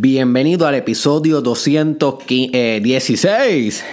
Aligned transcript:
Bienvenido 0.00 0.68
al 0.68 0.76
episodio 0.76 1.40
216. 1.40 3.84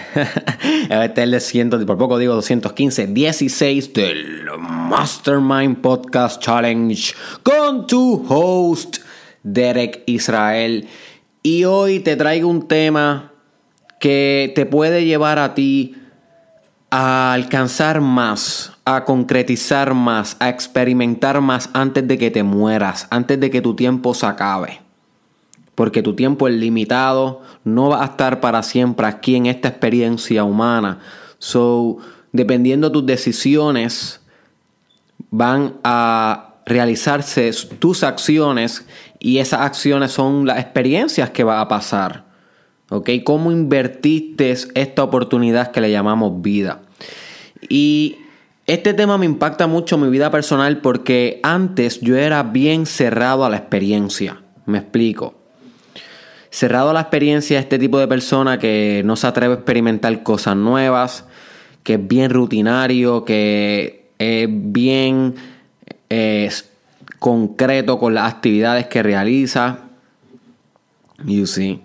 este 0.92 1.24
es 1.24 1.56
el 1.56 1.86
por 1.88 1.98
poco 1.98 2.20
digo 2.20 2.36
215, 2.36 3.08
16 3.08 3.92
del 3.92 4.44
Mastermind 4.60 5.82
Podcast 5.82 6.40
Challenge 6.40 7.12
con 7.42 7.88
tu 7.88 8.24
host 8.30 8.98
Derek 9.42 10.04
Israel. 10.06 10.88
Y 11.42 11.64
hoy 11.64 12.02
te 12.02 12.16
traigo 12.16 12.50
un 12.50 12.68
tema 12.68 13.32
que 14.00 14.52
te 14.54 14.68
puede 14.68 15.06
llevar 15.06 15.40
a 15.40 15.56
ti 15.56 15.96
a 16.92 17.34
alcanzar 17.34 18.02
más, 18.02 18.74
a 18.86 19.06
concretizar 19.06 19.96
más, 19.96 20.38
a 20.40 20.50
experimentar 20.50 21.42
más 21.42 21.72
antes 21.74 22.08
de 22.08 22.20
que 22.20 22.30
te 22.30 22.44
mueras, 22.44 23.08
antes 23.10 23.40
de 23.40 23.50
que 23.50 23.62
tu 23.62 23.76
tiempo 23.76 24.14
se 24.14 24.28
acabe 24.28 24.85
porque 25.76 26.02
tu 26.02 26.16
tiempo 26.16 26.48
es 26.48 26.56
limitado, 26.56 27.42
no 27.66 27.90
va 27.90 28.02
a 28.02 28.06
estar 28.06 28.40
para 28.40 28.64
siempre 28.64 29.06
aquí 29.06 29.36
en 29.36 29.46
esta 29.46 29.68
experiencia 29.68 30.46
humana. 30.46 31.00
So, 31.38 31.98
dependiendo 32.32 32.90
de 32.90 32.94
tus 32.94 33.06
decisiones, 33.06 34.22
van 35.30 35.76
a 35.84 36.56
realizarse 36.66 37.52
tus 37.78 38.04
acciones 38.04 38.88
y 39.20 39.38
esas 39.38 39.62
acciones 39.62 40.12
son 40.12 40.46
las 40.46 40.60
experiencias 40.60 41.30
que 41.30 41.44
va 41.44 41.60
a 41.60 41.68
pasar. 41.68 42.26
¿Ok? 42.90 43.10
¿Cómo 43.24 43.52
invertiste 43.52 44.56
esta 44.76 45.04
oportunidad 45.04 45.72
que 45.72 45.82
le 45.82 45.92
llamamos 45.92 46.42
vida? 46.42 46.82
Y 47.68 48.18
este 48.68 48.94
tema 48.94 49.18
me 49.18 49.26
impacta 49.26 49.68
mucho 49.68 49.96
en 49.96 50.04
mi 50.04 50.10
vida 50.10 50.32
personal 50.32 50.78
porque 50.78 51.40
antes 51.44 52.00
yo 52.00 52.16
era 52.16 52.44
bien 52.44 52.86
cerrado 52.86 53.44
a 53.44 53.50
la 53.50 53.58
experiencia. 53.58 54.42
Me 54.66 54.78
explico 54.78 55.45
cerrado 56.56 56.92
a 56.92 56.94
la 56.94 57.02
experiencia 57.02 57.58
de 57.58 57.64
este 57.64 57.78
tipo 57.78 58.00
de 58.00 58.08
persona 58.08 58.58
que 58.58 59.02
no 59.04 59.18
se 59.18 59.28
atreve 59.28 59.56
a 59.56 59.58
experimentar 59.58 60.24
cosas 60.24 60.56
nuevas, 60.56 61.26
que 61.84 61.96
es 61.96 62.08
bien 62.08 62.32
rutinario, 62.32 63.26
que 63.26 64.12
es 64.18 64.48
bien 64.50 65.36
concreto 67.20 68.00
con 68.00 68.14
las 68.14 68.32
actividades 68.32 68.88
que 68.88 69.04
realiza. 69.04 69.80
You 71.26 71.46
see. 71.46 71.82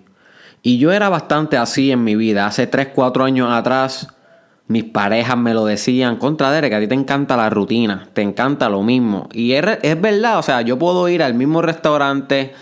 Y 0.63 0.77
yo 0.77 0.93
era 0.93 1.09
bastante 1.09 1.57
así 1.57 1.91
en 1.91 2.05
mi 2.05 2.15
vida. 2.15 2.47
Hace 2.47 2.65
3, 2.65 2.91
4 2.95 3.25
años 3.25 3.51
atrás, 3.51 4.07
mis 4.67 4.85
parejas 4.85 5.37
me 5.37 5.53
lo 5.53 5.65
decían, 5.65 6.15
contra 6.15 6.49
Derek, 6.49 6.71
a 6.71 6.79
ti 6.79 6.87
te 6.87 6.95
encanta 6.95 7.35
la 7.35 7.49
rutina, 7.49 8.07
te 8.13 8.21
encanta 8.21 8.69
lo 8.69 8.83
mismo. 8.83 9.27
Y 9.33 9.51
es, 9.51 9.65
es 9.81 9.99
verdad, 9.99 10.39
o 10.39 10.43
sea, 10.43 10.61
yo 10.61 10.79
puedo 10.79 11.09
ir 11.09 11.21
al 11.21 11.33
mismo 11.33 11.61
restaurante 11.61 12.53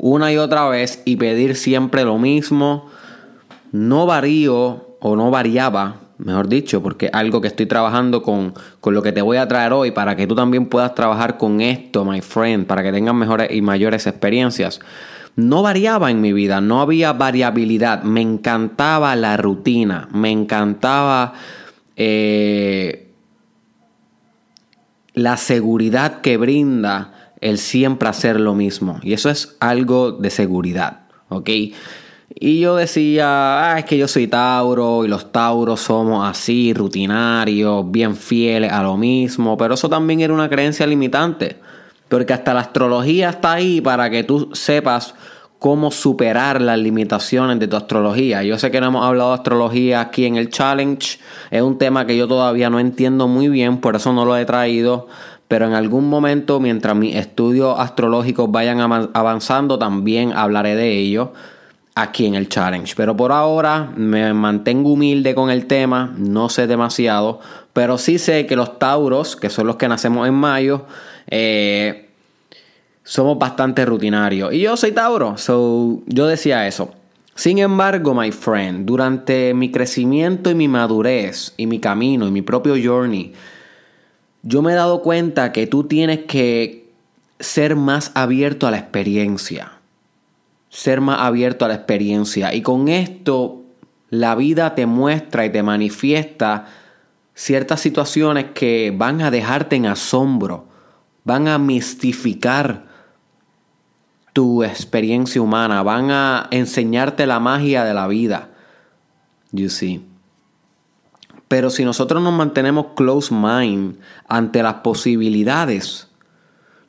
una 0.00 0.32
y 0.32 0.36
otra 0.36 0.68
vez 0.68 1.02
y 1.04 1.16
pedir 1.16 1.56
siempre 1.56 2.04
lo 2.04 2.18
mismo. 2.18 2.88
No 3.72 4.06
varío 4.06 4.96
o 5.00 5.16
no 5.16 5.30
variaba, 5.30 5.96
mejor 6.18 6.48
dicho, 6.48 6.82
porque 6.82 7.10
algo 7.12 7.40
que 7.40 7.48
estoy 7.48 7.66
trabajando 7.66 8.22
con, 8.22 8.54
con 8.80 8.94
lo 8.94 9.02
que 9.02 9.12
te 9.12 9.22
voy 9.22 9.36
a 9.36 9.48
traer 9.48 9.72
hoy 9.72 9.90
para 9.90 10.16
que 10.16 10.26
tú 10.26 10.34
también 10.34 10.66
puedas 10.66 10.94
trabajar 10.94 11.36
con 11.36 11.60
esto, 11.60 12.04
my 12.04 12.20
friend, 12.20 12.66
para 12.66 12.82
que 12.82 12.92
tengas 12.92 13.14
mejores 13.14 13.50
y 13.52 13.60
mayores 13.62 14.06
experiencias. 14.06 14.80
No 15.36 15.62
variaba 15.62 16.10
en 16.10 16.22
mi 16.22 16.32
vida, 16.32 16.62
no 16.62 16.80
había 16.80 17.12
variabilidad. 17.12 18.02
Me 18.02 18.22
encantaba 18.22 19.14
la 19.16 19.36
rutina, 19.36 20.08
me 20.12 20.30
encantaba 20.30 21.34
eh, 21.94 23.12
la 25.12 25.36
seguridad 25.36 26.22
que 26.22 26.38
brinda 26.38 27.25
el 27.40 27.58
siempre 27.58 28.08
hacer 28.08 28.40
lo 28.40 28.54
mismo. 28.54 28.98
Y 29.02 29.12
eso 29.12 29.30
es 29.30 29.56
algo 29.60 30.12
de 30.12 30.30
seguridad, 30.30 31.00
¿ok? 31.28 31.50
Y 32.38 32.60
yo 32.60 32.76
decía, 32.76 33.72
ah, 33.72 33.78
es 33.78 33.84
que 33.84 33.96
yo 33.96 34.08
soy 34.08 34.26
Tauro 34.26 35.04
y 35.04 35.08
los 35.08 35.32
Tauros 35.32 35.80
somos 35.80 36.28
así, 36.28 36.74
rutinarios, 36.74 37.90
bien 37.90 38.16
fieles 38.16 38.72
a 38.72 38.82
lo 38.82 38.96
mismo, 38.96 39.56
pero 39.56 39.74
eso 39.74 39.88
también 39.88 40.20
era 40.20 40.34
una 40.34 40.48
creencia 40.48 40.86
limitante, 40.86 41.60
porque 42.08 42.32
hasta 42.32 42.52
la 42.52 42.60
astrología 42.60 43.30
está 43.30 43.52
ahí 43.52 43.80
para 43.80 44.10
que 44.10 44.24
tú 44.24 44.50
sepas 44.52 45.14
cómo 45.58 45.90
superar 45.90 46.60
las 46.60 46.78
limitaciones 46.78 47.58
de 47.58 47.68
tu 47.68 47.76
astrología. 47.76 48.42
Yo 48.42 48.58
sé 48.58 48.70
que 48.70 48.80
no 48.80 48.88
hemos 48.88 49.06
hablado 49.06 49.30
de 49.30 49.36
astrología 49.36 50.00
aquí 50.00 50.26
en 50.26 50.36
el 50.36 50.50
challenge, 50.50 51.18
es 51.50 51.62
un 51.62 51.78
tema 51.78 52.06
que 52.06 52.16
yo 52.16 52.28
todavía 52.28 52.68
no 52.68 52.80
entiendo 52.80 53.28
muy 53.28 53.48
bien, 53.48 53.78
por 53.78 53.96
eso 53.96 54.12
no 54.12 54.24
lo 54.24 54.36
he 54.36 54.44
traído, 54.44 55.08
pero 55.48 55.66
en 55.66 55.74
algún 55.74 56.08
momento, 56.08 56.60
mientras 56.60 56.96
mis 56.96 57.14
estudios 57.14 57.78
astrológicos 57.78 58.50
vayan 58.50 58.80
avanzando, 58.80 59.78
también 59.78 60.32
hablaré 60.32 60.74
de 60.74 60.92
ello 60.92 61.32
aquí 61.94 62.26
en 62.26 62.34
el 62.34 62.48
challenge. 62.48 62.94
Pero 62.96 63.16
por 63.16 63.32
ahora 63.32 63.92
me 63.96 64.32
mantengo 64.34 64.92
humilde 64.92 65.34
con 65.34 65.50
el 65.50 65.66
tema, 65.66 66.14
no 66.16 66.48
sé 66.48 66.66
demasiado, 66.66 67.40
pero 67.72 67.98
sí 67.98 68.18
sé 68.18 68.46
que 68.46 68.56
los 68.56 68.78
Tauros, 68.78 69.36
que 69.36 69.50
son 69.50 69.66
los 69.66 69.76
que 69.76 69.88
nacemos 69.88 70.26
en 70.26 70.34
mayo, 70.34 70.84
eh, 71.28 72.10
somos 73.06 73.38
bastante 73.38 73.84
rutinarios. 73.84 74.52
Y 74.52 74.60
yo 74.60 74.76
soy 74.76 74.92
Tauro, 74.92 75.38
so 75.38 76.02
yo 76.06 76.26
decía 76.26 76.66
eso. 76.66 76.90
Sin 77.36 77.58
embargo, 77.58 78.14
my 78.14 78.32
friend, 78.32 78.86
durante 78.86 79.54
mi 79.54 79.70
crecimiento 79.70 80.50
y 80.50 80.54
mi 80.54 80.68
madurez 80.68 81.54
y 81.56 81.66
mi 81.66 81.78
camino 81.78 82.26
y 82.26 82.30
mi 82.30 82.42
propio 82.42 82.74
journey, 82.82 83.32
yo 84.46 84.62
me 84.62 84.72
he 84.72 84.74
dado 84.76 85.02
cuenta 85.02 85.50
que 85.50 85.66
tú 85.66 85.84
tienes 85.84 86.20
que 86.20 86.88
ser 87.40 87.74
más 87.74 88.12
abierto 88.14 88.68
a 88.68 88.70
la 88.70 88.78
experiencia. 88.78 89.72
Ser 90.68 91.00
más 91.00 91.20
abierto 91.20 91.64
a 91.64 91.68
la 91.68 91.74
experiencia. 91.74 92.54
Y 92.54 92.62
con 92.62 92.86
esto 92.86 93.64
la 94.08 94.36
vida 94.36 94.76
te 94.76 94.86
muestra 94.86 95.44
y 95.44 95.50
te 95.50 95.64
manifiesta 95.64 96.66
ciertas 97.34 97.80
situaciones 97.80 98.46
que 98.54 98.94
van 98.96 99.20
a 99.20 99.32
dejarte 99.32 99.74
en 99.74 99.86
asombro, 99.86 100.66
van 101.24 101.48
a 101.48 101.58
mistificar 101.58 102.86
tu 104.32 104.62
experiencia 104.62 105.42
humana, 105.42 105.82
van 105.82 106.12
a 106.12 106.46
enseñarte 106.52 107.26
la 107.26 107.40
magia 107.40 107.84
de 107.84 107.94
la 107.94 108.06
vida. 108.06 108.50
You 109.50 109.68
see. 109.70 110.15
Pero 111.48 111.70
si 111.70 111.84
nosotros 111.84 112.22
nos 112.22 112.32
mantenemos 112.32 112.88
close 112.96 113.32
mind 113.32 113.98
ante 114.28 114.62
las 114.62 114.74
posibilidades, 114.74 116.08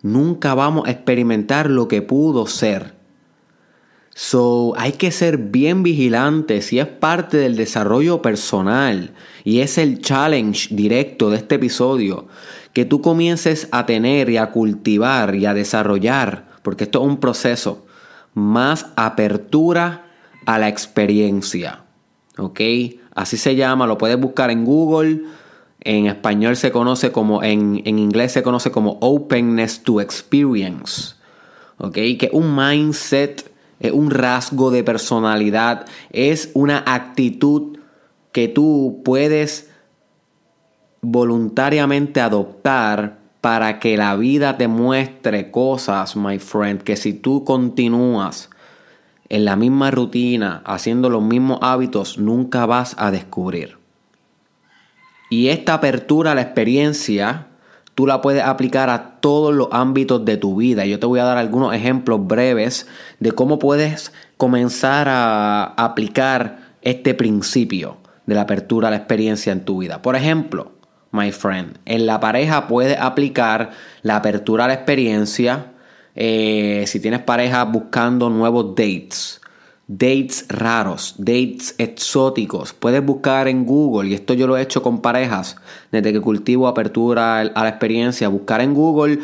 nunca 0.02 0.56
vamos 0.56 0.88
a 0.88 0.92
experimentar 0.92 1.70
lo 1.70 1.88
que 1.88 2.02
pudo 2.02 2.48
ser. 2.48 2.96
So, 4.20 4.74
hay 4.78 4.94
que 4.94 5.12
ser 5.12 5.38
bien 5.38 5.84
vigilantes 5.84 6.74
y 6.74 6.80
es 6.80 6.88
parte 6.88 7.38
del 7.38 7.56
desarrollo 7.56 8.24
personal 8.24 9.14
y 9.44 9.60
es 9.60 9.78
el 9.78 10.02
challenge 10.02 10.74
directo 10.74 11.30
de 11.30 11.38
este 11.38 11.56
episodio 11.56 12.28
que 12.74 12.84
tú 12.84 13.02
comiences 13.02 13.70
a 13.72 13.86
tener 13.86 14.32
y 14.32 14.38
a 14.38 14.50
cultivar 14.50 15.36
y 15.36 15.46
a 15.46 15.54
desarrollar, 15.54 16.48
porque 16.64 16.86
esto 16.86 17.00
es 17.00 17.08
un 17.08 17.20
proceso, 17.20 17.86
más 18.34 18.88
apertura 18.96 20.08
a 20.48 20.58
la 20.58 20.68
experiencia. 20.68 21.84
¿Ok? 22.40 22.60
Así 23.18 23.36
se 23.36 23.56
llama, 23.56 23.88
lo 23.88 23.98
puedes 23.98 24.20
buscar 24.20 24.52
en 24.52 24.64
Google. 24.64 25.24
En 25.80 26.06
español 26.06 26.56
se 26.56 26.72
conoce 26.72 27.12
como, 27.12 27.42
en, 27.42 27.82
inglés 27.84 28.34
se 28.34 28.44
conoce 28.44 28.70
como 28.70 29.00
openness 29.02 29.82
to 29.82 30.00
experience. 30.00 31.16
¿Ok? 31.80 31.94
Que 31.94 32.30
un 32.32 32.56
mindset, 32.56 33.52
es 33.80 33.92
un 33.92 34.12
rasgo 34.12 34.70
de 34.70 34.84
personalidad, 34.84 35.88
es 36.12 36.52
una 36.54 36.84
actitud 36.86 37.80
que 38.32 38.48
tú 38.50 39.02
puedes 39.04 39.72
voluntariamente 41.02 42.22
adoptar 42.22 43.18
para 43.42 43.80
que 43.80 43.98
la 43.98 44.16
vida 44.16 44.60
te 44.60 44.68
muestre 44.68 45.50
cosas, 45.50 46.16
my 46.16 46.38
friend, 46.38 46.84
que 46.84 46.96
si 46.96 47.14
tú 47.14 47.44
continúas 47.44 48.52
en 49.30 49.46
la 49.46 49.56
misma 49.56 49.92
rutina, 49.92 50.62
haciendo 50.66 51.10
los 51.10 51.22
mismos 51.22 51.60
hábitos, 51.62 52.18
nunca 52.18 52.66
vas 52.66 52.96
a 52.98 53.12
descubrir. 53.12 53.78
Y 55.30 55.50
esta 55.50 55.74
apertura 55.74 56.32
a 56.32 56.36
la 56.36 56.42
experiencia, 56.42 57.48
tú 57.96 58.08
la 58.08 58.22
puedes 58.22 58.44
aplicar 58.44 58.90
a 58.90 59.20
todos 59.20 59.54
los 59.54 59.68
ámbitos 59.72 60.24
de 60.24 60.38
tu 60.38 60.56
vida. 60.56 60.86
Yo 60.86 61.00
te 61.00 61.06
voy 61.06 61.20
a 61.20 61.26
dar 61.26 61.38
algunos 61.38 61.74
ejemplos 61.74 62.26
breves 62.26 62.88
de 63.20 63.34
cómo 63.34 63.60
puedes 63.60 64.14
comenzar 64.38 65.10
a 65.10 65.64
aplicar 65.64 66.60
este 66.82 67.14
principio 67.14 67.98
de 68.26 68.36
la 68.36 68.42
apertura 68.42 68.88
a 68.88 68.92
la 68.92 68.98
experiencia 68.98 69.52
en 69.52 69.66
tu 69.66 69.80
vida. 69.80 70.02
Por 70.02 70.16
ejemplo, 70.16 70.72
my 71.12 71.32
friend, 71.32 71.80
en 71.86 72.06
la 72.06 72.22
pareja 72.22 72.68
puedes 72.68 72.98
aplicar 72.98 73.72
la 74.04 74.18
apertura 74.18 74.66
a 74.66 74.68
la 74.68 74.76
experiencia 74.76 75.74
eh, 76.18 76.84
si 76.88 77.00
tienes 77.00 77.22
pareja 77.22 77.64
buscando 77.64 78.30
nuevos 78.30 78.76
dates, 78.76 79.40
dates 79.88 80.46
raros, 80.50 81.16
dates 81.20 81.76
exóticos, 81.78 82.74
puedes 82.74 83.06
buscar 83.06 83.48
en 83.48 83.66
Google, 83.66 84.10
y 84.10 84.16
esto 84.16 84.34
yo 84.34 84.48
lo 84.48 84.58
he 84.58 84.62
hecho 84.62 84.82
con 84.82 85.02
parejas, 85.02 85.58
desde 85.92 86.12
que 86.12 86.20
cultivo 86.20 86.68
apertura 86.68 87.40
a 87.40 87.64
la 87.64 87.70
experiencia, 87.70 88.28
buscar 88.30 88.62
en 88.62 88.74
Google 88.74 89.20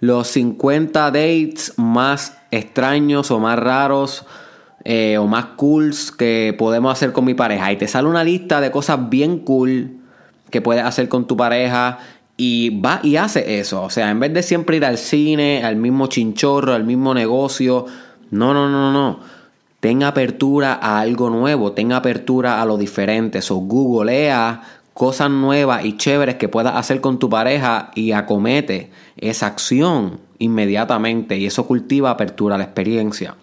los 0.00 0.28
50 0.28 1.10
dates 1.10 1.72
más 1.78 2.36
extraños 2.50 3.30
o 3.30 3.40
más 3.40 3.58
raros 3.58 4.26
eh, 4.84 5.16
o 5.16 5.26
más 5.26 5.46
cools 5.56 6.12
que 6.12 6.54
podemos 6.58 6.92
hacer 6.92 7.12
con 7.12 7.24
mi 7.24 7.32
pareja. 7.32 7.72
Y 7.72 7.76
te 7.76 7.88
sale 7.88 8.06
una 8.06 8.22
lista 8.22 8.60
de 8.60 8.70
cosas 8.70 9.08
bien 9.08 9.38
cool 9.38 10.00
que 10.50 10.60
puedes 10.60 10.84
hacer 10.84 11.08
con 11.08 11.26
tu 11.26 11.38
pareja. 11.38 11.98
Y 12.36 12.80
va 12.80 13.00
y 13.02 13.16
hace 13.16 13.60
eso. 13.60 13.82
O 13.82 13.90
sea, 13.90 14.10
en 14.10 14.20
vez 14.20 14.32
de 14.32 14.42
siempre 14.42 14.76
ir 14.76 14.84
al 14.84 14.98
cine, 14.98 15.62
al 15.64 15.76
mismo 15.76 16.08
chinchorro, 16.08 16.74
al 16.74 16.84
mismo 16.84 17.14
negocio. 17.14 17.86
No, 18.30 18.52
no, 18.52 18.68
no, 18.68 18.92
no. 18.92 19.20
Tenga 19.80 20.08
apertura 20.08 20.78
a 20.82 21.00
algo 21.00 21.30
nuevo. 21.30 21.72
Tenga 21.72 21.96
apertura 21.96 22.60
a 22.60 22.66
lo 22.66 22.76
diferente. 22.76 23.40
So, 23.40 23.56
googlea 23.56 24.62
cosas 24.94 25.30
nuevas 25.30 25.84
y 25.84 25.96
chéveres 25.96 26.36
que 26.36 26.48
puedas 26.48 26.76
hacer 26.76 27.00
con 27.00 27.18
tu 27.18 27.28
pareja 27.28 27.90
y 27.94 28.12
acomete 28.12 28.90
esa 29.16 29.46
acción 29.46 30.20
inmediatamente. 30.38 31.36
Y 31.36 31.46
eso 31.46 31.66
cultiva 31.66 32.10
apertura 32.10 32.56
a 32.56 32.58
la 32.58 32.64
experiencia. 32.64 33.36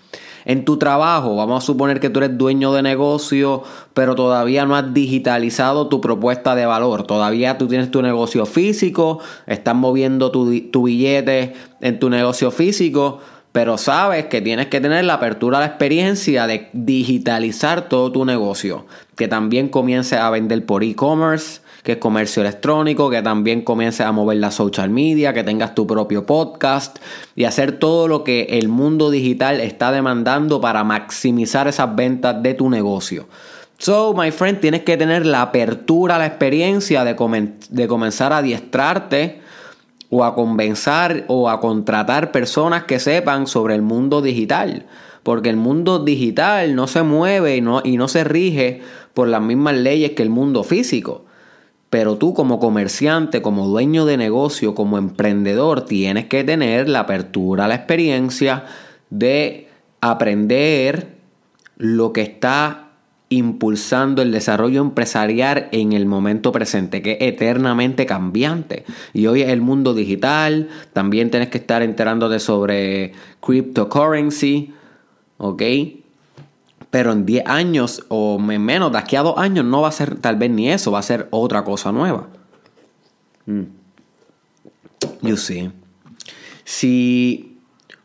En 0.45 0.65
tu 0.65 0.77
trabajo, 0.77 1.35
vamos 1.35 1.63
a 1.63 1.65
suponer 1.65 1.99
que 1.99 2.09
tú 2.09 2.19
eres 2.19 2.37
dueño 2.37 2.73
de 2.73 2.81
negocio, 2.81 3.63
pero 3.93 4.15
todavía 4.15 4.65
no 4.65 4.75
has 4.75 4.93
digitalizado 4.93 5.87
tu 5.87 6.01
propuesta 6.01 6.55
de 6.55 6.65
valor. 6.65 7.03
Todavía 7.03 7.57
tú 7.57 7.67
tienes 7.67 7.91
tu 7.91 8.01
negocio 8.01 8.45
físico, 8.45 9.19
estás 9.47 9.75
moviendo 9.75 10.31
tu, 10.31 10.59
tu 10.71 10.83
billete 10.83 11.53
en 11.81 11.99
tu 11.99 12.09
negocio 12.09 12.51
físico, 12.51 13.19
pero 13.51 13.77
sabes 13.77 14.27
que 14.27 14.41
tienes 14.41 14.67
que 14.67 14.79
tener 14.79 15.03
la 15.05 15.15
apertura 15.15 15.57
a 15.57 15.61
la 15.61 15.67
experiencia 15.67 16.47
de 16.47 16.69
digitalizar 16.73 17.89
todo 17.89 18.11
tu 18.11 18.23
negocio, 18.25 18.85
que 19.15 19.27
también 19.27 19.67
comience 19.67 20.15
a 20.15 20.29
vender 20.29 20.65
por 20.65 20.83
e-commerce, 20.83 21.61
que 21.83 21.93
es 21.93 21.97
comercio 21.97 22.41
electrónico, 22.41 23.09
que 23.09 23.21
también 23.21 23.61
comiences 23.61 24.05
a 24.05 24.11
mover 24.11 24.37
la 24.37 24.51
social 24.51 24.89
media, 24.89 25.33
que 25.33 25.43
tengas 25.43 25.73
tu 25.73 25.87
propio 25.87 26.25
podcast 26.25 26.99
y 27.35 27.45
hacer 27.45 27.79
todo 27.79 28.07
lo 28.07 28.23
que 28.23 28.43
el 28.51 28.67
mundo 28.67 29.09
digital 29.09 29.59
está 29.59 29.91
demandando 29.91 30.61
para 30.61 30.83
maximizar 30.83 31.67
esas 31.67 31.95
ventas 31.95 32.41
de 32.43 32.53
tu 32.53 32.69
negocio. 32.69 33.27
So, 33.77 34.13
my 34.13 34.29
friend, 34.29 34.59
tienes 34.59 34.83
que 34.83 34.95
tener 34.95 35.25
la 35.25 35.41
apertura 35.41 36.19
la 36.19 36.27
experiencia 36.27 37.03
de, 37.03 37.15
de 37.69 37.87
comenzar 37.87 38.31
a 38.31 38.37
adiestrarte 38.37 39.41
o 40.11 40.23
a 40.23 40.35
convencer 40.35 41.25
o 41.27 41.49
a 41.49 41.59
contratar 41.59 42.31
personas 42.31 42.83
que 42.83 42.99
sepan 42.99 43.47
sobre 43.47 43.73
el 43.73 43.81
mundo 43.81 44.21
digital. 44.21 44.85
Porque 45.23 45.49
el 45.49 45.55
mundo 45.55 45.97
digital 45.99 46.75
no 46.75 46.85
se 46.85 47.01
mueve 47.01 47.57
y 47.57 47.61
no, 47.61 47.81
y 47.83 47.97
no 47.97 48.07
se 48.07 48.23
rige 48.23 48.81
por 49.15 49.27
las 49.27 49.41
mismas 49.41 49.75
leyes 49.75 50.11
que 50.11 50.21
el 50.21 50.29
mundo 50.29 50.63
físico. 50.63 51.25
Pero 51.91 52.17
tú 52.17 52.33
como 52.33 52.57
comerciante, 52.57 53.41
como 53.41 53.67
dueño 53.67 54.05
de 54.05 54.15
negocio, 54.15 54.73
como 54.73 54.97
emprendedor, 54.97 55.83
tienes 55.83 56.27
que 56.27 56.45
tener 56.45 56.87
la 56.87 57.01
apertura, 57.01 57.67
la 57.67 57.75
experiencia 57.75 58.63
de 59.09 59.67
aprender 59.99 61.17
lo 61.75 62.13
que 62.13 62.21
está 62.21 62.91
impulsando 63.27 64.21
el 64.21 64.31
desarrollo 64.31 64.81
empresarial 64.81 65.67
en 65.73 65.91
el 65.91 66.05
momento 66.05 66.53
presente, 66.53 67.01
que 67.01 67.11
es 67.13 67.17
eternamente 67.21 68.05
cambiante. 68.05 68.85
Y 69.13 69.27
hoy 69.27 69.41
es 69.41 69.49
el 69.49 69.59
mundo 69.59 69.93
digital, 69.93 70.69
también 70.93 71.29
tienes 71.29 71.49
que 71.49 71.57
estar 71.57 71.81
enterándote 71.81 72.39
sobre 72.39 73.11
cryptocurrency, 73.41 74.73
¿ok? 75.39 75.61
Pero 76.91 77.13
en 77.13 77.25
10 77.25 77.47
años 77.47 78.05
o 78.09 78.37
menos, 78.37 78.91
de 78.91 78.97
aquí 78.99 79.15
a 79.15 79.23
2 79.23 79.37
años, 79.37 79.65
no 79.65 79.81
va 79.81 79.87
a 79.87 79.93
ser 79.93 80.15
tal 80.15 80.35
vez 80.35 80.51
ni 80.51 80.69
eso, 80.69 80.91
va 80.91 80.99
a 80.99 81.03
ser 81.03 81.27
otra 81.31 81.63
cosa 81.63 81.91
nueva. 81.91 82.27
Mm. 83.45 83.63
You 85.21 85.37
see. 85.37 85.71
Si, 86.63 87.57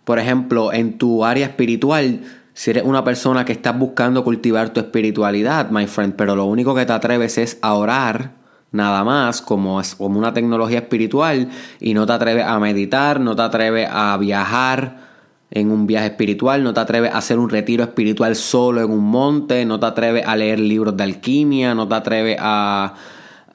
por 0.05 0.19
ejemplo, 0.19 0.73
en 0.73 0.99
tu 0.99 1.25
área 1.25 1.47
espiritual, 1.47 2.23
si 2.55 2.71
eres 2.71 2.85
una 2.85 3.05
persona 3.05 3.45
que 3.45 3.53
estás 3.53 3.79
buscando 3.79 4.25
cultivar 4.25 4.71
tu 4.71 4.81
espiritualidad, 4.81 5.71
my 5.71 5.87
friend, 5.87 6.15
pero 6.15 6.37
lo 6.37 6.47
único 6.47 6.75
que 6.75 6.87
te 6.87 6.93
atreves 6.93 7.39
es 7.39 7.59
a 7.61 7.75
orar, 7.75 8.33
nada 8.73 9.05
más, 9.05 9.43
como, 9.43 9.81
como 9.99 10.19
una 10.19 10.33
tecnología 10.33 10.79
espiritual, 10.79 11.51
y 11.81 11.93
no 11.93 12.07
te 12.07 12.13
atreves 12.13 12.47
a 12.47 12.59
meditar, 12.59 13.21
no 13.21 13.37
te 13.37 13.43
atreves 13.43 13.89
a 13.91 14.17
viajar, 14.17 15.06
en 15.51 15.71
un 15.71 15.87
viaje 15.87 16.07
espiritual, 16.09 16.63
no 16.65 16.75
te 16.75 16.81
atreves 16.81 17.13
a 17.13 17.19
hacer 17.19 17.39
un 17.39 17.49
retiro 17.49 17.85
espiritual 17.85 18.35
solo 18.35 18.83
en 18.83 18.91
un 18.91 19.05
monte, 19.05 19.65
no 19.65 19.79
te 19.79 19.87
atreves 19.87 20.27
a 20.27 20.37
leer 20.37 20.59
libros 20.59 20.97
de 20.97 21.05
alquimia, 21.05 21.75
no 21.75 21.87
te 21.87 21.95
atreves 21.95 22.37
a, 22.41 22.95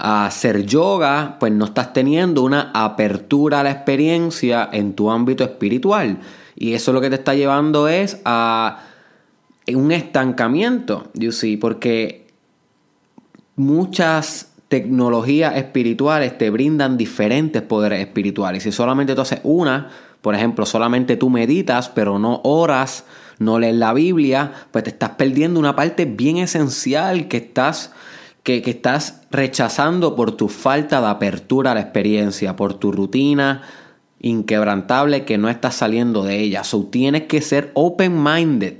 hacer 0.03 0.65
yoga, 0.65 1.37
pues 1.39 1.51
no 1.51 1.65
estás 1.65 1.93
teniendo 1.93 2.41
una 2.41 2.71
apertura 2.73 3.59
a 3.59 3.63
la 3.63 3.69
experiencia 3.69 4.67
en 4.71 4.95
tu 4.95 5.11
ámbito 5.11 5.43
espiritual. 5.43 6.17
Y 6.55 6.73
eso 6.73 6.91
lo 6.91 7.01
que 7.01 7.09
te 7.11 7.17
está 7.17 7.35
llevando 7.35 7.87
es 7.87 8.19
a 8.25 8.79
un 9.67 9.91
estancamiento, 9.91 11.11
you 11.13 11.31
porque 11.59 12.25
muchas 13.55 14.51
tecnologías 14.69 15.55
espirituales 15.57 16.37
te 16.37 16.49
brindan 16.49 16.97
diferentes 16.97 17.61
poderes 17.61 17.99
espirituales. 17.99 18.63
Si 18.63 18.71
solamente 18.71 19.13
tú 19.13 19.21
haces 19.21 19.41
una, 19.43 19.89
por 20.21 20.35
ejemplo, 20.35 20.65
solamente 20.65 21.17
tú 21.17 21.29
meditas, 21.29 21.89
pero 21.89 22.19
no 22.19 22.41
oras, 22.43 23.05
no 23.39 23.57
lees 23.57 23.75
la 23.75 23.93
Biblia, 23.93 24.51
pues 24.71 24.83
te 24.83 24.91
estás 24.91 25.11
perdiendo 25.11 25.59
una 25.59 25.75
parte 25.75 26.05
bien 26.05 26.37
esencial 26.37 27.27
que 27.27 27.37
estás, 27.37 27.91
que, 28.43 28.61
estás 28.65 29.21
rechazando 29.31 30.15
por 30.15 30.33
tu 30.33 30.47
falta 30.47 31.01
de 31.01 31.07
apertura 31.07 31.71
a 31.71 31.73
la 31.73 31.81
experiencia, 31.81 32.55
por 32.55 32.75
tu 32.75 32.91
rutina 32.91 33.63
inquebrantable 34.23 35.25
que 35.25 35.39
no 35.39 35.49
estás 35.49 35.75
saliendo 35.75 36.23
de 36.23 36.39
ella. 36.39 36.63
So 36.63 36.85
tienes 36.85 37.23
que 37.23 37.41
ser 37.41 37.71
open-minded, 37.73 38.75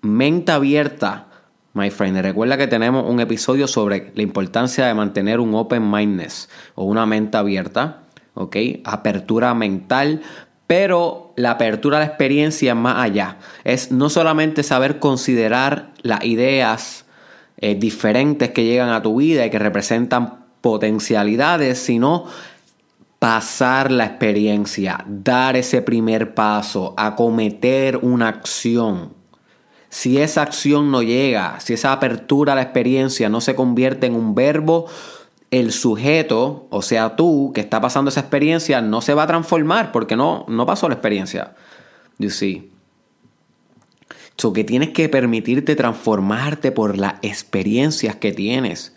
mente 0.00 0.52
abierta, 0.52 1.26
my 1.74 1.90
friend. 1.90 2.16
Recuerda 2.18 2.56
que 2.56 2.66
tenemos 2.66 3.04
un 3.06 3.20
episodio 3.20 3.68
sobre 3.68 4.12
la 4.14 4.22
importancia 4.22 4.86
de 4.86 4.94
mantener 4.94 5.40
un 5.40 5.54
open-mindedness 5.54 6.48
o 6.74 6.84
una 6.84 7.04
mente 7.04 7.36
abierta. 7.36 8.04
¿ok? 8.34 8.56
Apertura 8.84 9.54
mental 9.54 10.22
pero 10.66 11.32
la 11.36 11.52
apertura 11.52 11.98
a 11.98 12.00
la 12.00 12.06
experiencia 12.06 12.74
más 12.74 12.96
allá. 12.98 13.36
Es 13.64 13.92
no 13.92 14.08
solamente 14.08 14.62
saber 14.62 14.98
considerar 14.98 15.90
las 16.02 16.24
ideas 16.24 17.04
eh, 17.58 17.74
diferentes 17.74 18.50
que 18.50 18.64
llegan 18.64 18.90
a 18.90 19.02
tu 19.02 19.16
vida 19.16 19.44
y 19.44 19.50
que 19.50 19.58
representan 19.58 20.44
potencialidades, 20.60 21.78
sino 21.78 22.26
pasar 23.18 23.90
la 23.90 24.06
experiencia, 24.06 25.04
dar 25.06 25.56
ese 25.56 25.82
primer 25.82 26.34
paso, 26.34 26.94
acometer 26.96 27.98
una 27.98 28.28
acción. 28.28 29.14
Si 29.88 30.18
esa 30.18 30.42
acción 30.42 30.90
no 30.90 31.02
llega, 31.02 31.60
si 31.60 31.74
esa 31.74 31.92
apertura 31.92 32.52
a 32.52 32.56
la 32.56 32.62
experiencia 32.62 33.28
no 33.28 33.40
se 33.40 33.54
convierte 33.54 34.06
en 34.06 34.14
un 34.14 34.34
verbo, 34.34 34.86
el 35.60 35.70
sujeto, 35.70 36.66
o 36.70 36.82
sea, 36.82 37.14
tú 37.14 37.52
que 37.54 37.60
está 37.60 37.80
pasando 37.80 38.08
esa 38.08 38.20
experiencia, 38.20 38.80
no 38.80 39.00
se 39.00 39.14
va 39.14 39.22
a 39.22 39.26
transformar 39.28 39.92
porque 39.92 40.16
no, 40.16 40.44
no 40.48 40.66
pasó 40.66 40.88
la 40.88 40.94
experiencia. 40.94 41.54
You 42.18 42.30
see. 42.30 42.72
So 44.36 44.52
que 44.52 44.64
tienes 44.64 44.90
que 44.90 45.08
permitirte 45.08 45.76
transformarte 45.76 46.72
por 46.72 46.98
las 46.98 47.14
experiencias 47.22 48.16
que 48.16 48.32
tienes. 48.32 48.96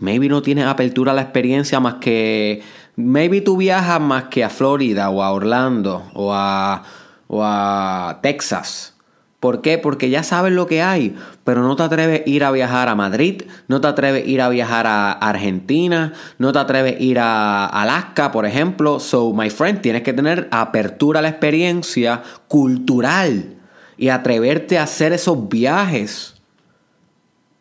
Maybe 0.00 0.28
no 0.28 0.42
tienes 0.42 0.66
apertura 0.66 1.12
a 1.12 1.14
la 1.14 1.22
experiencia 1.22 1.78
más 1.78 1.94
que. 1.94 2.62
Maybe 2.96 3.40
tú 3.40 3.56
viajas 3.56 4.00
más 4.00 4.24
que 4.24 4.42
a 4.42 4.50
Florida 4.50 5.08
o 5.10 5.22
a 5.22 5.30
Orlando 5.30 6.10
o 6.14 6.34
a, 6.34 6.82
o 7.28 7.44
a 7.44 8.18
Texas. 8.22 8.97
¿Por 9.40 9.62
qué? 9.62 9.78
Porque 9.78 10.10
ya 10.10 10.24
sabes 10.24 10.52
lo 10.52 10.66
que 10.66 10.82
hay, 10.82 11.14
pero 11.44 11.62
no 11.62 11.76
te 11.76 11.84
atreves 11.84 12.22
a 12.26 12.28
ir 12.28 12.42
a 12.42 12.50
viajar 12.50 12.88
a 12.88 12.96
Madrid, 12.96 13.42
no 13.68 13.80
te 13.80 13.86
atreves 13.86 14.24
a 14.24 14.26
ir 14.26 14.40
a 14.42 14.48
viajar 14.48 14.88
a 14.88 15.12
Argentina, 15.12 16.12
no 16.38 16.52
te 16.52 16.58
atreves 16.58 16.96
a 16.96 17.02
ir 17.02 17.20
a 17.20 17.66
Alaska, 17.66 18.32
por 18.32 18.46
ejemplo. 18.46 18.98
So, 18.98 19.32
my 19.32 19.48
friend, 19.48 19.80
tienes 19.80 20.02
que 20.02 20.12
tener 20.12 20.48
apertura 20.50 21.20
a 21.20 21.22
la 21.22 21.28
experiencia 21.28 22.22
cultural 22.48 23.54
y 23.96 24.08
atreverte 24.08 24.76
a 24.76 24.82
hacer 24.82 25.12
esos 25.12 25.48
viajes. 25.48 26.34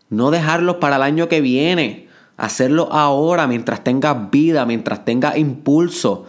No 0.10 0.32
dejarlos 0.32 0.78
para 0.78 0.96
el 0.96 1.04
año 1.04 1.28
que 1.28 1.42
viene, 1.42 2.08
hacerlo 2.38 2.92
ahora 2.92 3.46
mientras 3.46 3.84
tengas 3.84 4.32
vida, 4.32 4.66
mientras 4.66 5.06
tengas 5.06 5.38
impulso 5.38 6.26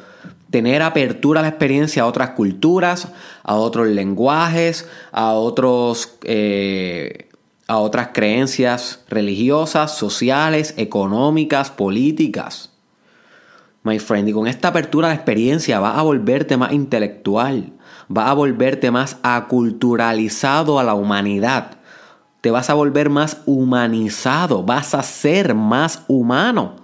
tener 0.50 0.83
apertura 0.83 1.40
a 1.40 1.43
la 1.43 1.49
experiencia 1.50 2.02
a 2.02 2.07
otras 2.07 2.31
culturas, 2.31 3.09
a 3.43 3.55
otros 3.55 3.88
lenguajes, 3.88 4.88
a, 5.12 5.33
otros, 5.33 6.17
eh, 6.25 7.28
a 7.67 7.78
otras 7.78 8.11
creencias 8.12 9.05
religiosas, 9.09 9.97
sociales, 9.97 10.75
económicas, 10.76 11.71
políticas. 11.71 12.73
My 13.83 13.99
friend, 13.99 14.28
y 14.28 14.33
con 14.33 14.47
esta 14.47 14.69
apertura 14.69 15.09
a 15.09 15.11
la 15.11 15.14
experiencia 15.14 15.81
vas 15.81 15.97
a 15.97 16.02
volverte 16.02 16.57
más 16.57 16.73
intelectual, 16.73 17.73
vas 18.09 18.28
a 18.28 18.35
volverte 18.35 18.90
más 18.90 19.19
aculturalizado 19.23 20.78
a 20.78 20.85
la 20.85 20.95
humanidad, 20.95 21.78
te 22.40 22.50
vas 22.50 22.71
a 22.71 22.75
volver 22.75 23.11
más 23.11 23.43
humanizado, 23.47 24.62
vas 24.62 24.95
a 24.95 25.02
ser 25.02 25.55
más 25.55 26.05
humano. 26.09 26.76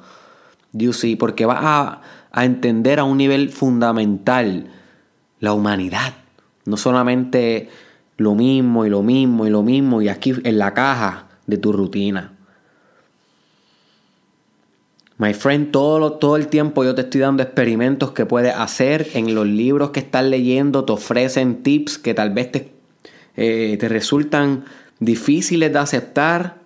You 0.72 0.92
see, 0.92 1.14
porque 1.14 1.46
vas 1.46 1.60
a 1.62 2.00
a 2.34 2.44
entender 2.44 2.98
a 2.98 3.04
un 3.04 3.16
nivel 3.16 3.48
fundamental 3.50 4.66
la 5.38 5.52
humanidad. 5.52 6.14
No 6.64 6.76
solamente 6.76 7.68
lo 8.16 8.34
mismo 8.34 8.84
y 8.84 8.90
lo 8.90 9.02
mismo 9.02 9.46
y 9.46 9.50
lo 9.50 9.62
mismo 9.62 10.02
y 10.02 10.08
aquí 10.08 10.34
en 10.42 10.58
la 10.58 10.74
caja 10.74 11.28
de 11.46 11.58
tu 11.58 11.72
rutina. 11.72 12.32
My 15.16 15.32
friend, 15.32 15.70
todo, 15.70 16.14
todo 16.14 16.34
el 16.34 16.48
tiempo 16.48 16.82
yo 16.82 16.96
te 16.96 17.02
estoy 17.02 17.20
dando 17.20 17.44
experimentos 17.44 18.10
que 18.10 18.26
puedes 18.26 18.52
hacer. 18.52 19.10
En 19.14 19.32
los 19.36 19.46
libros 19.46 19.90
que 19.90 20.00
estás 20.00 20.24
leyendo 20.24 20.84
te 20.84 20.92
ofrecen 20.92 21.62
tips 21.62 21.98
que 21.98 22.14
tal 22.14 22.30
vez 22.30 22.50
te, 22.50 22.72
eh, 23.36 23.76
te 23.78 23.88
resultan 23.88 24.64
difíciles 24.98 25.72
de 25.72 25.78
aceptar 25.78 26.56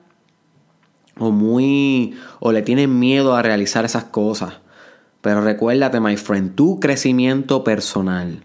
o 1.18 1.30
muy 1.30 2.14
o 2.40 2.52
le 2.52 2.62
tienen 2.62 2.98
miedo 2.98 3.36
a 3.36 3.42
realizar 3.42 3.84
esas 3.84 4.04
cosas. 4.04 4.60
Pero 5.20 5.40
recuérdate, 5.40 6.00
my 6.00 6.16
friend, 6.16 6.54
tu 6.54 6.78
crecimiento 6.78 7.64
personal 7.64 8.44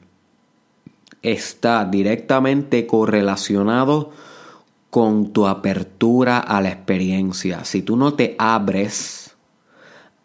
está 1.21 1.85
directamente 1.85 2.85
correlacionado 2.85 4.11
con 4.89 5.33
tu 5.33 5.47
apertura 5.47 6.37
a 6.37 6.61
la 6.61 6.69
experiencia. 6.69 7.63
Si 7.63 7.81
tú 7.81 7.95
no 7.95 8.13
te 8.13 8.35
abres 8.37 9.35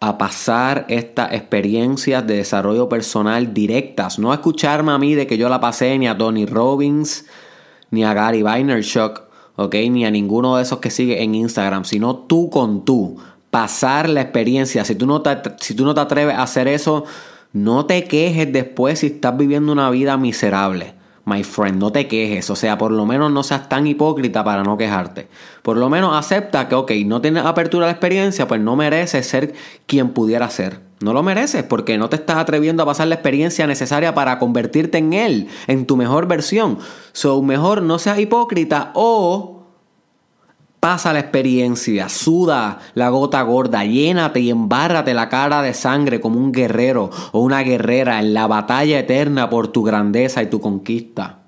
a 0.00 0.19
pasar 0.19 0.85
estas 0.88 1.33
experiencias 1.33 2.26
de 2.26 2.37
desarrollo 2.37 2.88
personal 2.88 3.55
directas, 3.55 4.19
no 4.19 4.31
a 4.31 4.37
escucharme 4.37 4.93
a 4.93 4.99
mí 4.99 5.14
de 5.14 5.26
que 5.26 5.38
yo 5.38 5.49
la 5.49 5.61
pasé 5.61 5.99
ni 5.99 6.07
a 6.07 6.17
Tony 6.17 6.47
Robbins, 6.47 7.25
ni 7.90 8.05
a 8.05 8.12
Gary 8.14 8.43
Vaynerchuk, 8.43 9.23
¿ok? 9.57 9.75
Ni 9.90 10.05
a 10.05 10.11
ninguno 10.11 10.57
de 10.57 10.62
esos 10.62 10.78
que 10.78 10.90
sigue 10.90 11.23
en 11.23 11.35
Instagram, 11.35 11.85
sino 11.85 12.17
tú 12.17 12.50
con 12.50 12.85
tú, 12.85 13.17
pasar 13.50 14.09
la 14.09 14.21
experiencia. 14.21 14.85
Si 14.85 14.95
tú 14.95 15.07
no 15.07 15.23
te, 15.23 15.37
si 15.61 15.75
tú 15.75 15.85
no 15.85 15.95
te 15.95 16.00
atreves 16.00 16.37
a 16.37 16.43
hacer 16.43 16.69
eso, 16.69 17.05
no 17.52 17.87
te 17.87 18.05
quejes 18.05 18.52
después 18.52 19.00
si 19.00 19.07
estás 19.07 19.37
viviendo 19.37 19.73
una 19.73 19.90
vida 19.90 20.17
miserable. 20.17 20.95
My 21.25 21.45
friend, 21.45 21.78
no 21.78 21.93
te 21.93 22.09
quejes. 22.09 22.49
O 22.49 22.57
sea, 22.57 22.78
por 22.78 22.90
lo 22.90 23.05
menos 23.05 23.31
no 23.31 23.43
seas 23.43 23.69
tan 23.69 23.87
hipócrita 23.87 24.43
para 24.45 24.62
no 24.62 24.78
quejarte. 24.78 25.28
Por 25.62 25.76
lo 25.76 25.90
menos 25.90 26.17
acepta 26.17 26.69
que, 26.69 26.75
ok, 26.75 26.93
no 27.05 27.21
tienes 27.21 27.45
apertura 27.45 27.85
a 27.85 27.88
la 27.88 27.93
experiencia, 27.93 28.49
pues 28.49 28.62
no 28.62 28.76
mereces 28.76 29.26
ser 29.26 29.52
quien 29.87 30.11
pudiera 30.11 30.49
ser. 30.49 30.81
No 31.00 31.12
lo 31.12 31.23
mereces 31.23 31.62
porque 31.62 31.99
no 31.99 32.09
te 32.09 32.17
estás 32.17 32.38
atreviendo 32.38 32.83
a 32.83 32.87
pasar 32.87 33.09
la 33.09 33.14
experiencia 33.14 33.67
necesaria 33.67 34.14
para 34.14 34.38
convertirte 34.38 34.99
en 34.99 35.12
él, 35.12 35.49
en 35.67 35.87
tu 35.87 35.97
mejor 35.97 36.26
versión. 36.26 36.78
So, 37.12 37.43
mejor 37.43 37.83
no 37.83 37.99
seas 37.99 38.19
hipócrita 38.19 38.90
o 38.95 39.57
Pasa 40.80 41.12
la 41.12 41.18
experiencia, 41.18 42.08
suda 42.08 42.78
la 42.94 43.08
gota 43.08 43.42
gorda, 43.42 43.85
llénate 43.85 44.40
y 44.40 44.50
embárrate 44.50 45.12
la 45.12 45.28
cara 45.28 45.61
de 45.61 45.75
sangre 45.75 46.20
como 46.20 46.38
un 46.38 46.52
guerrero 46.52 47.11
o 47.32 47.40
una 47.40 47.62
guerrera 47.62 48.20
en 48.20 48.32
la 48.32 48.47
batalla 48.47 48.99
eterna 49.00 49.50
por 49.50 49.68
tu 49.68 49.82
grandeza 49.82 50.42
y 50.42 50.47
tu 50.47 50.61
conquista. 50.61 51.40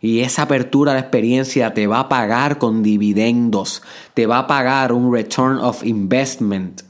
Y 0.00 0.20
esa 0.20 0.42
apertura 0.42 0.92
de 0.92 1.00
experiencia 1.00 1.72
te 1.72 1.86
va 1.86 2.00
a 2.00 2.08
pagar 2.08 2.58
con 2.58 2.82
dividendos, 2.82 3.82
te 4.12 4.26
va 4.26 4.40
a 4.40 4.46
pagar 4.46 4.92
un 4.92 5.12
return 5.12 5.58
of 5.58 5.84
investment 5.84 6.82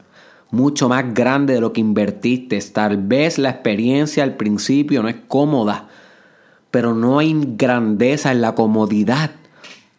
mucho 0.50 0.88
más 0.88 1.14
grande 1.14 1.54
de 1.54 1.60
lo 1.60 1.72
que 1.72 1.80
invertiste. 1.80 2.58
Tal 2.72 2.96
vez 2.96 3.38
la 3.38 3.50
experiencia 3.50 4.24
al 4.24 4.36
principio 4.36 5.02
no 5.02 5.08
es 5.08 5.16
cómoda, 5.28 5.88
pero 6.70 6.94
no 6.94 7.18
hay 7.18 7.34
grandeza 7.56 8.32
en 8.32 8.40
la 8.40 8.54
comodidad. 8.54 9.30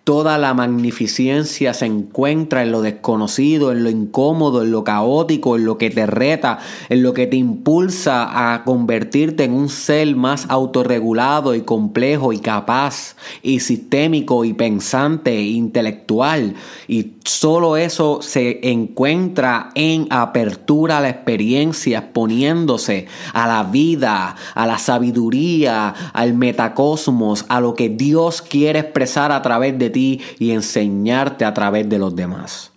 Toda 0.07 0.37
la 0.37 0.53
magnificencia 0.53 1.73
se 1.73 1.85
encuentra 1.85 2.63
en 2.63 2.71
lo 2.71 2.81
desconocido, 2.81 3.73
en 3.73 3.83
lo 3.83 3.89
incómodo, 3.89 4.63
en 4.63 4.71
lo 4.71 4.85
caótico, 4.85 5.57
en 5.57 5.65
lo 5.65 5.77
que 5.77 5.89
te 5.89 6.05
reta, 6.05 6.59
en 6.87 7.03
lo 7.03 7.13
que 7.13 7.27
te 7.27 7.35
impulsa 7.35 8.53
a 8.53 8.63
convertirte 8.63 9.43
en 9.43 9.51
un 9.51 9.67
ser 9.67 10.15
más 10.15 10.45
autorregulado 10.47 11.55
y 11.55 11.63
complejo 11.63 12.31
y 12.31 12.39
capaz 12.39 13.17
y 13.43 13.59
sistémico 13.59 14.45
y 14.45 14.53
pensante 14.53 15.35
e 15.35 15.43
intelectual. 15.43 16.53
Y 16.87 17.15
solo 17.25 17.75
eso 17.75 18.19
se 18.21 18.61
encuentra 18.71 19.71
en 19.75 20.07
apertura 20.09 20.99
a 20.99 21.01
la 21.01 21.09
experiencia, 21.09 21.99
exponiéndose 21.99 23.07
a 23.33 23.45
la 23.45 23.65
vida, 23.65 24.37
a 24.55 24.65
la 24.67 24.77
sabiduría, 24.77 25.93
al 26.13 26.33
metacosmos, 26.33 27.43
a 27.49 27.59
lo 27.59 27.73
que 27.73 27.89
Dios 27.89 28.41
quiere 28.41 28.79
expresar 28.79 29.33
a 29.33 29.41
través 29.41 29.77
de 29.77 29.89
ti 29.89 29.96
y 29.97 30.51
enseñarte 30.51 31.45
a 31.45 31.53
través 31.53 31.89
de 31.89 31.99
los 31.99 32.15
demás. 32.15 32.71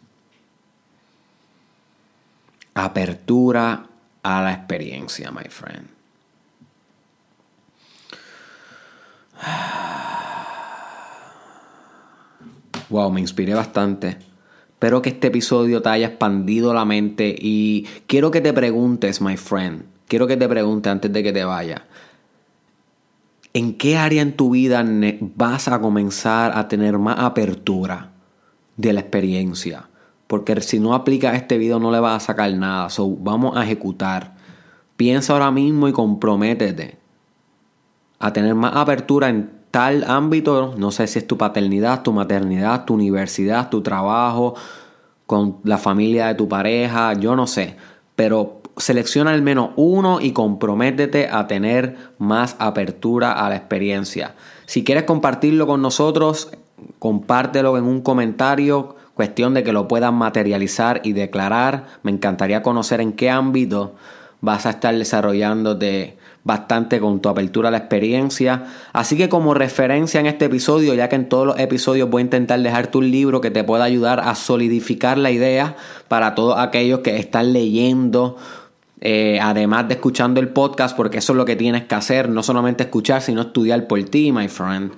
Apertura 2.74 3.86
a 4.22 4.42
la 4.42 4.52
experiencia, 4.52 5.30
my 5.30 5.48
friend. 5.48 5.88
Wow, 12.88 13.12
me 13.12 13.20
inspiré 13.20 13.54
bastante. 13.54 14.16
Espero 14.80 15.00
que 15.00 15.10
este 15.10 15.28
episodio 15.28 15.80
te 15.80 15.90
haya 15.90 16.08
expandido 16.08 16.74
la 16.74 16.84
mente 16.84 17.36
y 17.38 17.86
quiero 18.06 18.32
que 18.32 18.40
te 18.40 18.52
preguntes, 18.52 19.20
my 19.20 19.36
friend, 19.36 19.84
quiero 20.08 20.26
que 20.26 20.36
te 20.36 20.48
preguntes 20.48 20.90
antes 20.90 21.12
de 21.12 21.22
que 21.22 21.32
te 21.32 21.44
vaya, 21.44 21.84
¿En 23.52 23.76
qué 23.76 23.97
área 23.97 24.23
en 24.23 24.37
tu 24.37 24.50
vida 24.50 24.85
vas 25.35 25.66
a 25.66 25.80
comenzar 25.80 26.57
a 26.57 26.69
tener 26.69 26.99
más 26.99 27.19
apertura 27.19 28.12
de 28.76 28.92
la 28.92 29.00
experiencia? 29.00 29.88
Porque 30.28 30.61
si 30.61 30.78
no 30.78 30.95
aplicas 30.95 31.35
este 31.35 31.59
video 31.59 31.80
no 31.80 31.90
le 31.90 31.99
vas 31.99 32.23
a 32.23 32.26
sacar 32.26 32.52
nada. 32.54 32.88
So, 32.90 33.09
vamos 33.16 33.57
a 33.57 33.64
ejecutar. 33.64 34.37
Piensa 34.97 35.33
ahora 35.33 35.50
mismo 35.50 35.88
y 35.88 35.92
comprométete 35.92 36.99
a 38.21 38.33
tener 38.33 38.54
más 38.54 38.76
apertura 38.76 39.28
en 39.28 39.50
tal 39.73 40.04
ámbito. 40.04 40.75
No 40.78 40.92
sé 40.92 41.09
si 41.09 41.19
es 41.19 41.26
tu 41.26 41.37
paternidad, 41.37 42.02
tu 42.02 42.12
maternidad, 42.12 42.85
tu 42.85 42.95
universidad, 42.95 43.69
tu 43.69 43.83
trabajo, 43.83 44.54
con 45.26 45.57
la 45.64 45.78
familia 45.78 46.28
de 46.28 46.35
tu 46.35 46.49
pareja, 46.49 47.14
yo 47.14 47.35
no 47.35 47.49
sé. 47.49 47.76
Pero 48.14 48.59
selecciona 48.80 49.32
al 49.32 49.42
menos 49.42 49.70
uno 49.76 50.20
y 50.20 50.32
comprométete 50.32 51.28
a 51.28 51.46
tener 51.46 51.96
más 52.18 52.56
apertura 52.58 53.32
a 53.32 53.49
la 53.49 53.56
experiencia. 53.56 54.34
Si 54.66 54.84
quieres 54.84 55.04
compartirlo 55.04 55.66
con 55.66 55.82
nosotros, 55.82 56.50
compártelo 56.99 57.76
en 57.78 57.84
un 57.84 58.00
comentario, 58.00 58.96
cuestión 59.14 59.54
de 59.54 59.62
que 59.62 59.72
lo 59.72 59.88
puedas 59.88 60.12
materializar 60.12 61.00
y 61.04 61.12
declarar. 61.12 61.87
Me 62.02 62.10
encantaría 62.10 62.62
conocer 62.62 63.00
en 63.00 63.12
qué 63.12 63.30
ámbito 63.30 63.94
vas 64.40 64.66
a 64.66 64.70
estar 64.70 64.94
desarrollándote 64.96 66.16
bastante 66.42 67.00
con 67.00 67.20
tu 67.20 67.28
apertura 67.28 67.68
a 67.68 67.72
la 67.72 67.78
experiencia. 67.78 68.64
Así 68.92 69.16
que 69.16 69.28
como 69.28 69.52
referencia 69.54 70.20
en 70.20 70.26
este 70.26 70.46
episodio, 70.46 70.94
ya 70.94 71.08
que 71.08 71.16
en 71.16 71.28
todos 71.28 71.46
los 71.46 71.58
episodios 71.58 72.08
voy 72.08 72.22
a 72.22 72.25
intentar 72.25 72.60
dejarte 72.60 72.99
un 72.99 73.10
libro 73.10 73.40
que 73.40 73.50
te 73.50 73.64
pueda 73.64 73.84
ayudar 73.84 74.20
a 74.20 74.34
solidificar 74.34 75.18
la 75.18 75.30
idea 75.30 75.76
para 76.08 76.34
todos 76.34 76.58
aquellos 76.58 77.00
que 77.00 77.18
están 77.18 77.52
leyendo 77.52 78.37
eh, 79.00 79.38
además 79.40 79.88
de 79.88 79.95
escuchando 79.95 80.40
el 80.40 80.49
podcast, 80.49 80.97
porque 80.97 81.19
eso 81.19 81.33
es 81.33 81.37
lo 81.37 81.45
que 81.45 81.57
tienes 81.57 81.85
que 81.85 81.95
hacer, 81.95 82.28
no 82.28 82.42
solamente 82.42 82.85
escuchar, 82.85 83.23
sino 83.23 83.42
estudiar 83.42 83.87
por 83.87 84.02
ti, 84.04 84.33
my 84.33 84.49
friend. 84.49 84.92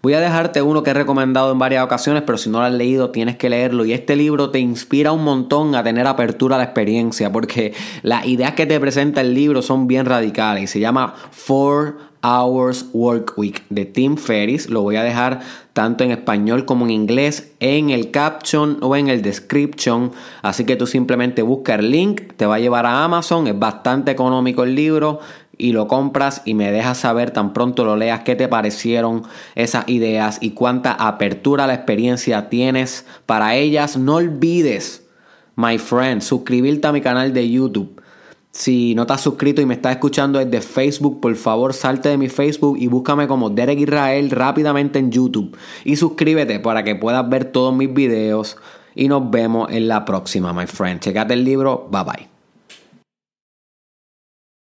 Voy 0.00 0.14
a 0.14 0.20
dejarte 0.20 0.62
uno 0.62 0.84
que 0.84 0.90
he 0.90 0.94
recomendado 0.94 1.50
en 1.50 1.58
varias 1.58 1.84
ocasiones, 1.84 2.22
pero 2.24 2.38
si 2.38 2.48
no 2.48 2.60
lo 2.60 2.66
has 2.66 2.72
leído 2.72 3.10
tienes 3.10 3.36
que 3.36 3.50
leerlo. 3.50 3.84
Y 3.84 3.92
este 3.92 4.14
libro 4.14 4.50
te 4.50 4.60
inspira 4.60 5.10
un 5.10 5.24
montón 5.24 5.74
a 5.74 5.82
tener 5.82 6.06
apertura 6.06 6.54
a 6.54 6.58
la 6.58 6.64
experiencia, 6.64 7.32
porque 7.32 7.74
las 8.02 8.24
ideas 8.26 8.52
que 8.52 8.64
te 8.64 8.78
presenta 8.78 9.22
el 9.22 9.34
libro 9.34 9.60
son 9.60 9.88
bien 9.88 10.06
radicales. 10.06 10.62
Y 10.62 10.66
se 10.68 10.78
llama 10.78 11.14
Four 11.32 11.96
Hours 12.22 12.86
Work 12.92 13.34
Week 13.36 13.64
de 13.70 13.86
Tim 13.86 14.16
Ferris. 14.16 14.70
Lo 14.70 14.82
voy 14.82 14.94
a 14.94 15.02
dejar 15.02 15.40
tanto 15.72 16.04
en 16.04 16.12
español 16.12 16.64
como 16.64 16.84
en 16.84 16.92
inglés 16.92 17.52
en 17.58 17.90
el 17.90 18.12
caption 18.12 18.78
o 18.82 18.94
en 18.94 19.08
el 19.08 19.20
description. 19.20 20.12
Así 20.42 20.64
que 20.64 20.76
tú 20.76 20.86
simplemente 20.86 21.42
busca 21.42 21.74
el 21.74 21.90
link, 21.90 22.34
te 22.36 22.46
va 22.46 22.54
a 22.56 22.60
llevar 22.60 22.86
a 22.86 23.02
Amazon. 23.02 23.48
Es 23.48 23.58
bastante 23.58 24.12
económico 24.12 24.62
el 24.62 24.76
libro 24.76 25.18
y 25.58 25.72
lo 25.72 25.88
compras 25.88 26.42
y 26.44 26.54
me 26.54 26.72
dejas 26.72 26.98
saber 26.98 27.32
tan 27.32 27.52
pronto 27.52 27.84
lo 27.84 27.96
leas 27.96 28.20
qué 28.20 28.36
te 28.36 28.48
parecieron 28.48 29.24
esas 29.54 29.88
ideas 29.88 30.38
y 30.40 30.52
cuánta 30.52 30.92
apertura 30.92 31.66
la 31.66 31.74
experiencia 31.74 32.48
tienes 32.48 33.04
para 33.26 33.56
ellas. 33.56 33.96
No 33.96 34.16
olvides, 34.16 35.06
my 35.56 35.78
friend, 35.78 36.22
suscribirte 36.22 36.86
a 36.86 36.92
mi 36.92 37.00
canal 37.00 37.34
de 37.34 37.50
YouTube 37.50 38.00
si 38.58 38.94
no 38.94 39.02
estás 39.02 39.20
suscrito 39.20 39.60
y 39.60 39.66
me 39.66 39.74
estás 39.74 39.92
escuchando 39.92 40.38
desde 40.38 40.60
Facebook, 40.60 41.20
por 41.20 41.34
favor 41.36 41.74
salte 41.74 42.08
de 42.08 42.18
mi 42.18 42.28
Facebook 42.28 42.76
y 42.78 42.88
búscame 42.88 43.28
como 43.28 43.50
Derek 43.50 43.78
Israel 43.78 44.30
rápidamente 44.30 44.98
en 44.98 45.12
YouTube. 45.12 45.56
Y 45.84 45.96
suscríbete 45.96 46.58
para 46.58 46.82
que 46.82 46.96
puedas 46.96 47.28
ver 47.28 47.46
todos 47.46 47.74
mis 47.74 47.92
videos. 47.92 48.56
Y 48.94 49.06
nos 49.06 49.30
vemos 49.30 49.70
en 49.70 49.86
la 49.86 50.04
próxima, 50.04 50.52
my 50.52 50.66
friend. 50.66 51.00
Checate 51.00 51.34
el 51.34 51.44
libro. 51.44 51.88
Bye 51.90 52.02
bye. 52.04 52.37